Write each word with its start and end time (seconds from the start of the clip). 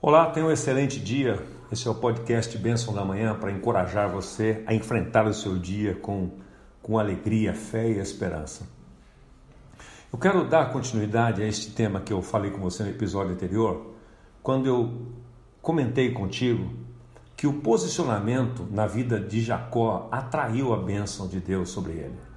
Olá, 0.00 0.30
tenha 0.30 0.46
um 0.46 0.50
excelente 0.52 1.00
dia. 1.00 1.44
Esse 1.72 1.88
é 1.88 1.90
o 1.90 1.94
podcast 1.96 2.56
Bênção 2.56 2.94
da 2.94 3.04
Manhã 3.04 3.34
para 3.34 3.50
encorajar 3.50 4.08
você 4.08 4.62
a 4.64 4.72
enfrentar 4.72 5.26
o 5.26 5.34
seu 5.34 5.58
dia 5.58 5.96
com, 5.96 6.30
com 6.80 7.00
alegria, 7.00 7.52
fé 7.52 7.88
e 7.88 7.98
esperança. 7.98 8.68
Eu 10.12 10.16
quero 10.16 10.48
dar 10.48 10.72
continuidade 10.72 11.42
a 11.42 11.48
este 11.48 11.72
tema 11.72 12.00
que 12.00 12.12
eu 12.12 12.22
falei 12.22 12.52
com 12.52 12.60
você 12.60 12.84
no 12.84 12.90
episódio 12.90 13.32
anterior, 13.32 13.92
quando 14.40 14.66
eu 14.66 15.02
comentei 15.60 16.12
contigo 16.12 16.70
que 17.36 17.48
o 17.48 17.54
posicionamento 17.54 18.68
na 18.70 18.86
vida 18.86 19.18
de 19.18 19.40
Jacó 19.40 20.08
atraiu 20.12 20.72
a 20.72 20.76
bênção 20.76 21.26
de 21.26 21.40
Deus 21.40 21.70
sobre 21.70 21.94
ele. 21.94 22.27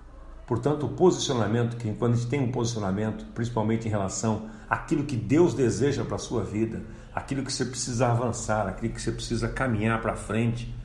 Portanto, 0.52 0.86
o 0.86 0.90
posicionamento, 0.90 1.78
que 1.78 1.94
quando 1.94 2.12
a 2.12 2.18
gente 2.18 2.28
tem 2.28 2.42
um 2.42 2.52
posicionamento, 2.52 3.26
principalmente 3.34 3.88
em 3.88 3.90
relação 3.90 4.50
àquilo 4.70 5.06
que 5.06 5.16
Deus 5.16 5.54
deseja 5.54 6.04
para 6.04 6.18
a 6.18 6.20
sua 6.20 6.44
vida, 6.44 6.84
aquilo 7.16 7.42
que 7.42 7.54
você 7.54 7.64
precisa 7.64 8.10
avançar, 8.10 8.68
aquilo 8.68 8.94
que 8.94 9.02
você 9.02 9.14
precisa 9.14 9.48
caminhar 9.48 10.02
para 10.02 10.14
frente, 10.14 10.76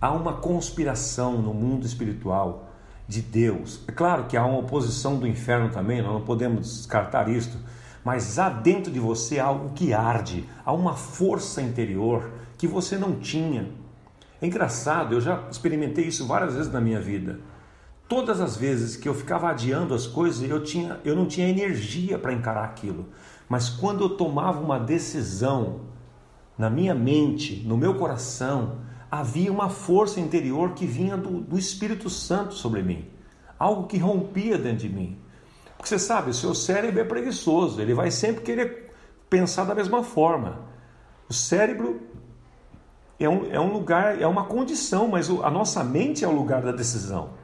há 0.00 0.12
uma 0.12 0.34
conspiração 0.34 1.42
no 1.42 1.52
mundo 1.52 1.84
espiritual 1.84 2.70
de 3.08 3.20
Deus. 3.20 3.80
É 3.88 3.90
claro 3.90 4.26
que 4.26 4.36
há 4.36 4.46
uma 4.46 4.60
oposição 4.60 5.18
do 5.18 5.26
inferno 5.26 5.70
também, 5.70 6.00
nós 6.00 6.12
não 6.12 6.22
podemos 6.24 6.76
descartar 6.76 7.28
isto, 7.28 7.58
mas 8.04 8.38
há 8.38 8.48
dentro 8.48 8.92
de 8.92 9.00
você 9.00 9.40
algo 9.40 9.70
que 9.70 9.92
arde, 9.92 10.48
há 10.64 10.72
uma 10.72 10.94
força 10.94 11.60
interior 11.60 12.30
que 12.56 12.68
você 12.68 12.96
não 12.96 13.16
tinha. 13.16 13.70
É 14.40 14.46
engraçado, 14.46 15.16
eu 15.16 15.20
já 15.20 15.48
experimentei 15.50 16.04
isso 16.04 16.28
várias 16.28 16.54
vezes 16.54 16.72
na 16.72 16.80
minha 16.80 17.00
vida. 17.00 17.40
Todas 18.06 18.38
as 18.38 18.54
vezes 18.54 18.96
que 18.96 19.08
eu 19.08 19.14
ficava 19.14 19.48
adiando 19.48 19.94
as 19.94 20.06
coisas, 20.06 20.48
eu, 20.48 20.62
tinha, 20.62 21.00
eu 21.04 21.16
não 21.16 21.26
tinha 21.26 21.48
energia 21.48 22.18
para 22.18 22.34
encarar 22.34 22.64
aquilo. 22.64 23.06
Mas 23.48 23.70
quando 23.70 24.04
eu 24.04 24.10
tomava 24.10 24.60
uma 24.60 24.78
decisão 24.78 25.80
na 26.56 26.68
minha 26.68 26.94
mente, 26.94 27.64
no 27.66 27.78
meu 27.78 27.94
coração, 27.94 28.78
havia 29.10 29.50
uma 29.50 29.70
força 29.70 30.20
interior 30.20 30.72
que 30.72 30.86
vinha 30.86 31.16
do, 31.16 31.40
do 31.40 31.58
Espírito 31.58 32.10
Santo 32.10 32.52
sobre 32.54 32.82
mim. 32.82 33.08
Algo 33.58 33.86
que 33.86 33.96
rompia 33.96 34.58
dentro 34.58 34.86
de 34.86 34.88
mim. 34.90 35.18
Porque 35.76 35.88
você 35.88 35.98
sabe, 35.98 36.30
o 36.30 36.34
seu 36.34 36.54
cérebro 36.54 37.00
é 37.00 37.04
preguiçoso, 37.04 37.80
ele 37.80 37.94
vai 37.94 38.10
sempre 38.10 38.42
querer 38.42 38.94
pensar 39.30 39.64
da 39.64 39.74
mesma 39.74 40.02
forma. 40.02 40.60
O 41.28 41.32
cérebro 41.32 42.02
é 43.18 43.28
um, 43.28 43.50
é 43.50 43.58
um 43.58 43.72
lugar, 43.72 44.20
é 44.20 44.26
uma 44.26 44.44
condição, 44.44 45.08
mas 45.08 45.30
a 45.30 45.50
nossa 45.50 45.82
mente 45.82 46.22
é 46.22 46.28
o 46.28 46.32
lugar 46.32 46.62
da 46.62 46.72
decisão 46.72 47.42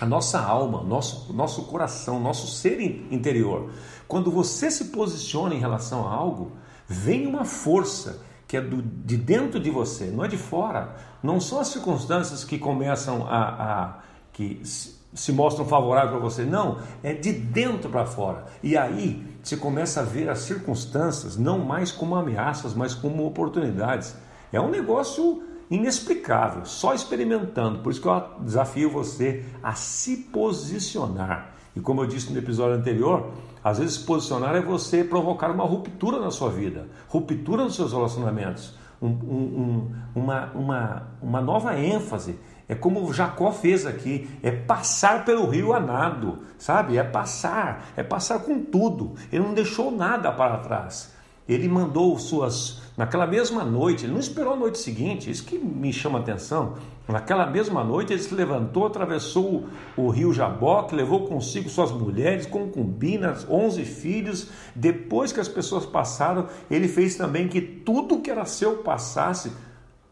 a 0.00 0.06
nossa 0.06 0.40
alma, 0.40 0.82
nosso, 0.82 1.32
nosso 1.32 1.64
coração, 1.64 2.18
nosso 2.18 2.46
ser 2.46 2.80
interior. 3.10 3.70
Quando 4.08 4.30
você 4.30 4.70
se 4.70 4.86
posiciona 4.86 5.54
em 5.54 5.58
relação 5.58 6.06
a 6.06 6.12
algo, 6.12 6.52
vem 6.86 7.26
uma 7.26 7.44
força 7.44 8.20
que 8.48 8.56
é 8.56 8.60
do, 8.60 8.82
de 8.82 9.16
dentro 9.16 9.58
de 9.58 9.70
você, 9.70 10.06
não 10.06 10.24
é 10.24 10.28
de 10.28 10.36
fora. 10.36 10.96
Não 11.22 11.40
são 11.40 11.58
as 11.60 11.68
circunstâncias 11.68 12.44
que 12.44 12.58
começam 12.58 13.26
a, 13.26 13.38
a 13.38 13.98
que 14.32 14.60
se 15.14 15.32
mostram 15.32 15.66
favoráveis 15.66 16.10
para 16.10 16.20
você, 16.20 16.44
não, 16.44 16.78
é 17.02 17.12
de 17.12 17.32
dentro 17.32 17.90
para 17.90 18.06
fora. 18.06 18.46
E 18.62 18.76
aí 18.76 19.26
você 19.42 19.56
começa 19.56 20.00
a 20.00 20.04
ver 20.04 20.28
as 20.28 20.40
circunstâncias 20.40 21.36
não 21.36 21.58
mais 21.58 21.92
como 21.92 22.14
ameaças, 22.14 22.74
mas 22.74 22.94
como 22.94 23.26
oportunidades. 23.26 24.14
É 24.52 24.60
um 24.60 24.70
negócio 24.70 25.42
inexplicável, 25.72 26.66
só 26.66 26.92
experimentando. 26.92 27.78
Por 27.78 27.90
isso 27.90 28.02
que 28.02 28.06
eu 28.06 28.22
desafio 28.40 28.90
você 28.90 29.42
a 29.62 29.72
se 29.72 30.18
posicionar. 30.18 31.54
E 31.74 31.80
como 31.80 32.02
eu 32.02 32.06
disse 32.06 32.30
no 32.30 32.38
episódio 32.38 32.76
anterior, 32.76 33.30
às 33.64 33.78
vezes 33.78 33.96
posicionar 33.96 34.54
é 34.54 34.60
você 34.60 35.02
provocar 35.02 35.50
uma 35.50 35.64
ruptura 35.64 36.20
na 36.20 36.30
sua 36.30 36.50
vida, 36.50 36.88
ruptura 37.08 37.64
nos 37.64 37.74
seus 37.74 37.92
relacionamentos, 37.92 38.76
um, 39.00 39.08
um, 39.08 39.12
um, 40.14 40.20
uma, 40.20 40.52
uma, 40.54 41.02
uma 41.22 41.40
nova 41.40 41.78
ênfase. 41.78 42.38
É 42.68 42.74
como 42.74 43.10
Jacó 43.12 43.50
fez 43.50 43.86
aqui, 43.86 44.28
é 44.42 44.50
passar 44.50 45.24
pelo 45.24 45.48
rio 45.48 45.72
a 45.72 45.80
nado, 45.80 46.40
sabe? 46.58 46.98
É 46.98 47.02
passar, 47.02 47.86
é 47.96 48.02
passar 48.02 48.40
com 48.40 48.62
tudo. 48.62 49.14
Ele 49.32 49.42
não 49.42 49.54
deixou 49.54 49.90
nada 49.90 50.30
para 50.32 50.58
trás. 50.58 51.12
Ele 51.48 51.68
mandou 51.68 52.18
suas 52.18 52.82
Naquela 52.94 53.26
mesma 53.26 53.64
noite, 53.64 54.04
ele 54.04 54.12
não 54.12 54.20
esperou 54.20 54.52
a 54.52 54.56
noite 54.56 54.76
seguinte, 54.78 55.30
isso 55.30 55.44
que 55.44 55.58
me 55.58 55.90
chama 55.94 56.18
a 56.18 56.22
atenção. 56.22 56.74
Naquela 57.08 57.46
mesma 57.46 57.82
noite, 57.82 58.12
ele 58.12 58.22
se 58.22 58.34
levantou, 58.34 58.86
atravessou 58.86 59.64
o, 59.96 60.10
rio 60.10 60.30
Jaboque, 60.30 60.94
levou 60.94 61.26
consigo 61.26 61.70
suas 61.70 61.90
mulheres, 61.90 62.44
concubinas, 62.44 63.46
onze 63.48 63.82
filhos. 63.86 64.50
Depois 64.74 65.32
que 65.32 65.40
as 65.40 65.48
pessoas 65.48 65.86
passaram, 65.86 66.48
ele 66.70 66.86
fez 66.86 67.16
também 67.16 67.48
que 67.48 67.62
tudo 67.62 68.20
que 68.20 68.30
era 68.30 68.44
seu 68.44 68.78
passasse. 68.78 69.52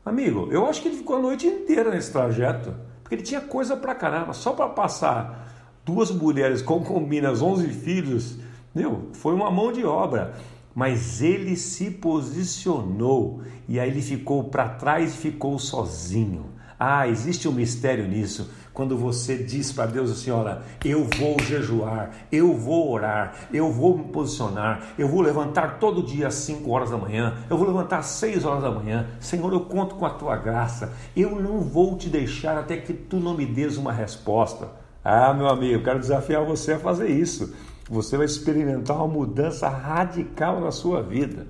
Amigo, 0.03 0.49
eu 0.51 0.67
acho 0.67 0.81
que 0.81 0.89
ele 0.89 0.97
ficou 0.97 1.17
a 1.17 1.21
noite 1.21 1.47
inteira 1.47 1.91
nesse 1.91 2.11
trajeto, 2.11 2.75
porque 3.03 3.15
ele 3.15 3.23
tinha 3.23 3.43
coisa 3.43 3.77
pra 3.77 3.95
caramba, 3.95 4.33
só 4.33 4.55
para 4.55 4.71
passar 4.71 5.53
duas 5.85 6.11
mulheres, 6.11 6.63
concubinas, 6.63 7.43
onze 7.43 7.69
filhos. 7.69 8.39
Meu, 8.75 9.11
foi 9.13 9.35
uma 9.35 9.51
mão 9.51 9.71
de 9.71 9.85
obra 9.85 10.33
mas 10.75 11.23
ele 11.23 11.57
se 11.57 11.91
posicionou 11.91 13.43
e 13.69 13.79
aí 13.79 13.89
ele 13.89 14.03
ficou 14.03 14.45
para 14.45 14.69
trás 14.69 15.15
e 15.15 15.19
ficou 15.19 15.59
sozinho. 15.59 16.47
Ah, 16.79 17.07
existe 17.07 17.47
um 17.47 17.53
mistério 17.53 18.09
nisso. 18.09 18.51
Quando 18.73 18.97
você 18.97 19.37
diz 19.37 19.71
para 19.71 19.85
Deus 19.85 20.11
assim: 20.11 20.31
Olha, 20.31 20.63
eu 20.83 21.07
vou 21.19 21.37
jejuar, 21.43 22.11
eu 22.33 22.57
vou 22.57 22.91
orar, 22.91 23.35
eu 23.53 23.71
vou 23.71 23.99
me 23.99 24.05
posicionar, 24.05 24.95
eu 24.97 25.07
vou 25.07 25.21
levantar 25.21 25.79
todo 25.79 26.03
dia 26.03 26.29
às 26.29 26.35
5 26.37 26.71
horas 26.71 26.91
da 26.91 26.97
manhã, 26.97 27.35
eu 27.51 27.59
vou 27.59 27.67
levantar 27.67 27.99
às 27.99 28.07
6 28.07 28.47
horas 28.47 28.63
da 28.63 28.71
manhã. 28.71 29.07
Senhor, 29.21 29.53
eu 29.53 29.61
conto 29.61 29.97
com 29.97 30.07
a 30.07 30.11
tua 30.11 30.37
graça, 30.37 30.95
eu 31.15 31.39
não 31.39 31.61
vou 31.61 31.99
te 31.99 32.09
deixar 32.09 32.57
até 32.57 32.79
que 32.79 32.95
tu 32.95 33.19
não 33.19 33.37
me 33.37 33.45
des 33.45 33.77
uma 33.77 33.93
resposta. 33.93 34.69
Ah, 35.05 35.35
meu 35.35 35.49
amigo, 35.49 35.85
quero 35.85 35.99
desafiar 35.99 36.45
você 36.45 36.73
a 36.73 36.79
fazer 36.79 37.09
isso 37.09 37.55
você 37.91 38.17
vai 38.17 38.27
experimentar 38.27 38.97
uma 38.97 39.09
mudança 39.09 39.69
radical 39.69 40.61
na 40.61 40.71
sua 40.71 41.03
vida. 41.03 41.47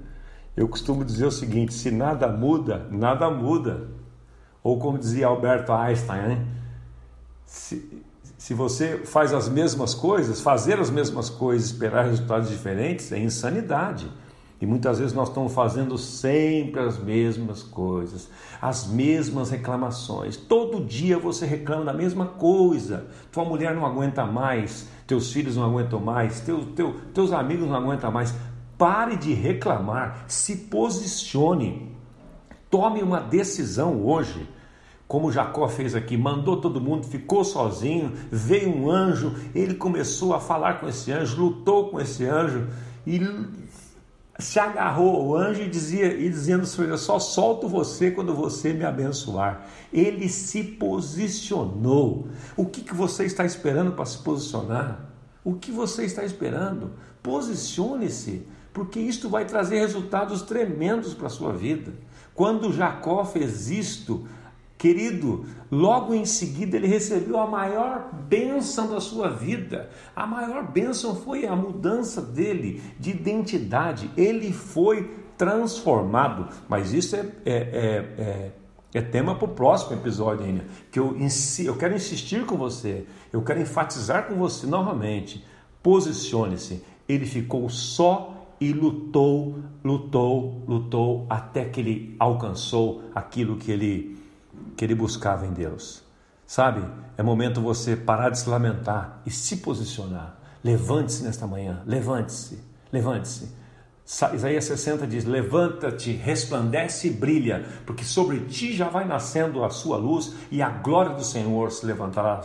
Eu 0.56 0.66
costumo 0.66 1.04
dizer 1.04 1.26
o 1.26 1.30
seguinte: 1.30 1.74
se 1.74 1.90
nada 1.90 2.26
muda, 2.26 2.86
nada 2.90 3.30
muda. 3.30 3.88
Ou 4.62 4.78
como 4.78 4.98
dizia 4.98 5.26
Alberto 5.26 5.72
Einstein, 5.72 6.28
né? 6.28 6.46
se, 7.46 8.02
se 8.38 8.54
você 8.54 8.98
faz 9.04 9.32
as 9.32 9.48
mesmas 9.48 9.94
coisas, 9.94 10.40
fazer 10.40 10.78
as 10.80 10.90
mesmas 10.90 11.28
coisas, 11.28 11.70
esperar 11.70 12.06
resultados 12.06 12.48
diferentes, 12.48 13.12
é 13.12 13.18
insanidade. 13.18 14.10
E 14.60 14.66
muitas 14.66 14.98
vezes 14.98 15.14
nós 15.14 15.28
estamos 15.28 15.54
fazendo 15.54 15.96
sempre 15.96 16.80
as 16.80 16.98
mesmas 16.98 17.62
coisas, 17.62 18.28
as 18.60 18.86
mesmas 18.86 19.50
reclamações. 19.50 20.36
Todo 20.36 20.84
dia 20.84 21.18
você 21.18 21.46
reclama 21.46 21.86
da 21.86 21.94
mesma 21.94 22.26
coisa. 22.26 23.06
Tua 23.32 23.44
mulher 23.44 23.74
não 23.74 23.86
aguenta 23.86 24.26
mais, 24.26 24.86
teus 25.06 25.32
filhos 25.32 25.56
não 25.56 25.64
aguentam 25.64 25.98
mais, 25.98 26.40
teu, 26.40 26.66
teu, 26.66 27.00
teus 27.14 27.32
amigos 27.32 27.66
não 27.66 27.74
aguentam 27.74 28.12
mais. 28.12 28.34
Pare 28.76 29.16
de 29.16 29.32
reclamar, 29.32 30.24
se 30.28 30.56
posicione. 30.56 31.96
Tome 32.70 33.02
uma 33.02 33.20
decisão 33.20 34.04
hoje 34.04 34.46
como 35.10 35.32
Jacó 35.32 35.66
fez 35.66 35.96
aqui, 35.96 36.16
mandou 36.16 36.60
todo 36.60 36.80
mundo, 36.80 37.04
ficou 37.04 37.42
sozinho, 37.42 38.12
veio 38.30 38.68
um 38.72 38.88
anjo, 38.88 39.34
ele 39.52 39.74
começou 39.74 40.32
a 40.32 40.38
falar 40.38 40.74
com 40.74 40.86
esse 40.86 41.10
anjo, 41.10 41.42
lutou 41.42 41.90
com 41.90 42.00
esse 42.00 42.24
anjo 42.24 42.68
e 43.04 43.18
se 44.40 44.58
agarrou 44.58 45.16
ao 45.16 45.36
anjo 45.36 45.62
e 45.62 45.68
dizia 45.68 46.12
e 46.14 46.28
dizendo 46.28 46.66
eu 46.78 46.98
só 46.98 47.18
solto 47.18 47.68
você 47.68 48.10
quando 48.10 48.34
você 48.34 48.72
me 48.72 48.84
abençoar. 48.84 49.66
Ele 49.92 50.28
se 50.28 50.62
posicionou. 50.62 52.28
O 52.56 52.66
que, 52.66 52.82
que 52.82 52.94
você 52.94 53.24
está 53.24 53.44
esperando 53.44 53.92
para 53.92 54.04
se 54.04 54.18
posicionar? 54.18 55.10
O 55.44 55.54
que 55.54 55.70
você 55.70 56.04
está 56.04 56.24
esperando? 56.24 56.92
Posicione-se, 57.22 58.46
porque 58.72 59.00
isto 59.00 59.28
vai 59.28 59.44
trazer 59.44 59.78
resultados 59.78 60.42
tremendos 60.42 61.14
para 61.14 61.26
a 61.26 61.30
sua 61.30 61.52
vida. 61.52 61.92
Quando 62.34 62.72
Jacó 62.72 63.24
fez 63.24 63.70
isto, 63.70 64.26
Querido, 64.80 65.44
logo 65.70 66.14
em 66.14 66.24
seguida 66.24 66.74
ele 66.74 66.86
recebeu 66.86 67.38
a 67.38 67.46
maior 67.46 68.08
bênção 68.26 68.88
da 68.88 68.98
sua 68.98 69.28
vida. 69.28 69.90
A 70.16 70.26
maior 70.26 70.72
bênção 70.72 71.14
foi 71.14 71.46
a 71.46 71.54
mudança 71.54 72.22
dele 72.22 72.82
de 72.98 73.10
identidade. 73.10 74.10
Ele 74.16 74.54
foi 74.54 75.10
transformado. 75.36 76.48
Mas 76.66 76.94
isso 76.94 77.14
é, 77.14 77.18
é, 77.44 77.52
é, 77.54 78.22
é, 78.22 78.52
é 78.94 79.02
tema 79.02 79.34
para 79.34 79.44
o 79.44 79.48
próximo 79.48 79.96
episódio 79.96 80.46
ainda. 80.46 80.64
Que 80.90 80.98
eu, 80.98 81.14
eu 81.62 81.76
quero 81.76 81.94
insistir 81.94 82.46
com 82.46 82.56
você, 82.56 83.04
eu 83.30 83.42
quero 83.42 83.60
enfatizar 83.60 84.28
com 84.28 84.36
você 84.36 84.66
novamente. 84.66 85.44
Posicione-se. 85.82 86.82
Ele 87.06 87.26
ficou 87.26 87.68
só 87.68 88.40
e 88.60 88.72
lutou, 88.72 89.58
lutou, 89.82 90.62
lutou 90.68 91.26
até 91.30 91.64
que 91.64 91.80
ele 91.80 92.16
alcançou 92.18 93.02
aquilo 93.14 93.56
que 93.56 93.72
ele, 93.72 94.18
que 94.80 94.84
ele 94.86 94.94
buscava 94.94 95.46
em 95.46 95.52
Deus. 95.52 96.02
Sabe? 96.46 96.82
É 97.18 97.22
momento 97.22 97.60
você 97.60 97.94
parar 97.94 98.30
de 98.30 98.38
se 98.38 98.48
lamentar 98.48 99.20
e 99.26 99.30
se 99.30 99.58
posicionar. 99.58 100.38
Levante-se 100.64 101.22
nesta 101.22 101.46
manhã, 101.46 101.82
levante-se, 101.84 102.64
levante-se. 102.90 103.54
Isaías 104.34 104.64
60 104.64 105.06
diz: 105.06 105.26
Levanta-te, 105.26 106.12
resplandece 106.12 107.08
e 107.08 107.10
brilha, 107.10 107.66
porque 107.84 108.06
sobre 108.06 108.40
ti 108.46 108.72
já 108.72 108.88
vai 108.88 109.04
nascendo 109.04 109.62
a 109.62 109.68
sua 109.68 109.98
luz 109.98 110.34
e 110.50 110.62
a 110.62 110.70
glória 110.70 111.14
do 111.14 111.24
Senhor 111.24 111.70
se 111.70 111.84
levantará 111.84 112.40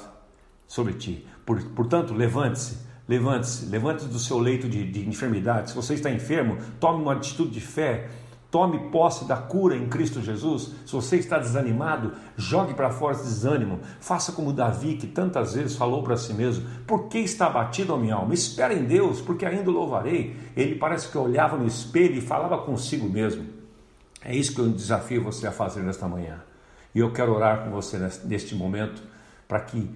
sobre 0.67 0.91
ti. 0.91 1.25
Portanto, 1.73 2.13
levante-se, 2.13 2.79
levante-se, 3.07 3.65
levante-se 3.67 4.09
do 4.09 4.19
seu 4.19 4.39
leito 4.39 4.67
de, 4.67 4.91
de 4.91 5.07
enfermidade. 5.07 5.69
Se 5.69 5.75
você 5.75 5.93
está 5.93 6.11
enfermo, 6.11 6.57
tome 6.81 7.01
uma 7.01 7.13
atitude 7.13 7.51
de 7.51 7.61
fé, 7.61 8.09
Tome 8.55 8.89
posse 8.89 9.25
da 9.25 9.35
cura 9.35 9.75
em 9.75 9.89
Cristo 9.89 10.21
Jesus. 10.21 10.71
Se 10.85 10.93
você 10.93 11.17
está 11.17 11.37
desanimado, 11.37 12.13
jogue 12.37 12.73
para 12.73 12.89
fora 12.89 13.13
esse 13.13 13.25
desânimo. 13.25 13.81
Faça 13.99 14.31
como 14.31 14.53
Davi, 14.53 14.95
que 14.95 15.07
tantas 15.07 15.55
vezes 15.55 15.75
falou 15.75 16.01
para 16.03 16.15
si 16.15 16.33
mesmo: 16.33 16.65
Por 16.87 17.09
que 17.09 17.17
está 17.17 17.47
abatido 17.47 17.93
a 17.93 17.97
minha 17.97 18.15
alma? 18.15 18.33
Espera 18.33 18.73
em 18.73 18.85
Deus, 18.85 19.19
porque 19.19 19.45
ainda 19.45 19.69
louvarei. 19.69 20.37
Ele 20.55 20.75
parece 20.75 21.09
que 21.09 21.17
olhava 21.17 21.57
no 21.57 21.67
espelho 21.67 22.15
e 22.15 22.21
falava 22.21 22.57
consigo 22.59 23.09
mesmo. 23.09 23.45
É 24.23 24.33
isso 24.33 24.55
que 24.55 24.61
eu 24.61 24.69
desafio 24.69 25.21
você 25.21 25.45
a 25.47 25.51
fazer 25.51 25.81
nesta 25.81 26.07
manhã. 26.07 26.41
E 26.95 26.99
eu 26.99 27.11
quero 27.11 27.35
orar 27.35 27.65
com 27.65 27.71
você 27.71 27.97
neste 28.23 28.55
momento 28.55 29.03
para 29.49 29.59
que 29.59 29.93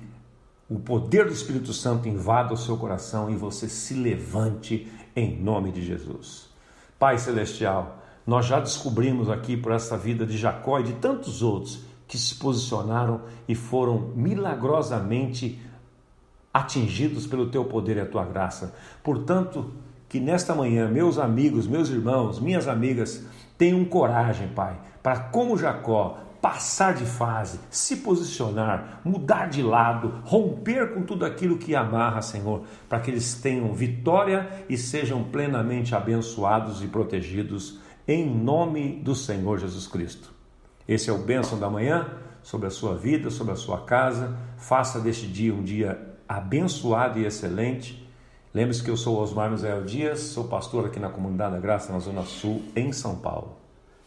o 0.69 0.77
poder 0.77 1.27
do 1.27 1.31
Espírito 1.31 1.71
Santo 1.71 2.09
invada 2.09 2.53
o 2.53 2.57
seu 2.57 2.75
coração 2.75 3.29
e 3.29 3.38
você 3.38 3.69
se 3.69 3.94
levante 3.94 4.91
em 5.15 5.41
nome 5.41 5.71
de 5.71 5.81
Jesus. 5.81 6.50
Pai 7.00 7.17
Celestial, 7.17 8.00
nós 8.30 8.46
já 8.46 8.60
descobrimos 8.60 9.28
aqui 9.28 9.58
por 9.58 9.72
essa 9.72 9.98
vida 9.98 10.24
de 10.24 10.38
Jacó 10.38 10.80
e 10.80 10.84
de 10.84 10.94
tantos 10.94 11.42
outros 11.42 11.84
que 12.08 12.16
se 12.16 12.36
posicionaram 12.36 13.22
e 13.48 13.56
foram 13.56 14.12
milagrosamente 14.16 15.60
atingidos 16.54 17.26
pelo 17.26 17.50
teu 17.50 17.66
poder 17.66 17.98
e 17.98 18.02
a 18.02 18.06
tua 18.06 18.24
graça. 18.24 18.76
Portanto, 19.04 19.72
que 20.08 20.20
nesta 20.20 20.54
manhã, 20.54 20.88
meus 20.88 21.18
amigos, 21.18 21.66
meus 21.66 21.90
irmãos, 21.90 22.40
minhas 22.40 22.68
amigas, 22.68 23.26
tenham 23.58 23.84
coragem, 23.84 24.50
Pai, 24.50 24.80
para 25.02 25.22
como 25.22 25.58
Jacó 25.58 26.20
passar 26.40 26.94
de 26.94 27.06
fase, 27.06 27.60
se 27.72 27.98
posicionar, 27.98 29.02
mudar 29.04 29.50
de 29.50 29.64
lado, 29.64 30.22
romper 30.24 30.94
com 30.94 31.02
tudo 31.02 31.26
aquilo 31.26 31.58
que 31.58 31.76
amarra, 31.76 32.22
Senhor, 32.22 32.62
para 32.88 33.00
que 33.00 33.10
eles 33.10 33.34
tenham 33.34 33.74
vitória 33.74 34.66
e 34.70 34.78
sejam 34.78 35.24
plenamente 35.24 35.96
abençoados 35.96 36.84
e 36.84 36.88
protegidos 36.88 37.80
em 38.09 38.27
nome 38.27 38.94
do 39.03 39.13
Senhor 39.13 39.59
Jesus 39.59 39.85
Cristo. 39.85 40.33
Esse 40.88 41.11
é 41.11 41.13
o 41.13 41.19
bênção 41.19 41.59
da 41.59 41.69
manhã 41.69 42.09
sobre 42.41 42.65
a 42.65 42.71
sua 42.71 42.95
vida, 42.95 43.29
sobre 43.29 43.53
a 43.53 43.56
sua 43.56 43.81
casa. 43.81 44.35
Faça 44.57 45.00
deste 45.00 45.27
dia 45.27 45.53
um 45.53 45.63
dia 45.63 46.17
abençoado 46.27 47.19
e 47.19 47.25
excelente. 47.25 48.03
Lembre-se 48.51 48.81
que 48.81 48.89
eu 48.89 48.97
sou 48.97 49.21
Osmar 49.21 49.51
Misael 49.51 49.85
Dias, 49.85 50.21
sou 50.21 50.45
pastor 50.45 50.88
aqui 50.88 51.00
na 51.00 51.09
Comunidade 51.09 51.53
da 51.53 51.59
Graça, 51.59 51.94
na 51.94 52.00
Zona 52.00 52.23
Sul, 52.23 52.63
em 52.75 52.91
São 52.91 53.15
Paulo. 53.15 53.56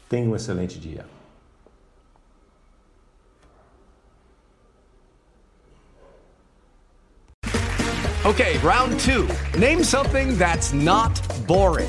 Tenha 0.08 0.28
um 0.28 0.34
excelente 0.34 0.80
dia. 0.80 1.06
Okay, 8.24 8.56
round 8.58 8.96
two. 8.98 9.28
Name 9.58 9.84
something 9.84 10.36
that's 10.36 10.72
not 10.72 11.20
boring. 11.46 11.88